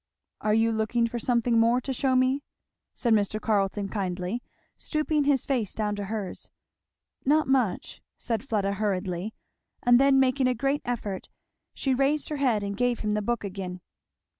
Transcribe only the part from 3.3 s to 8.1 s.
Carleton kindly, stooping his face down to hers. "Not much,"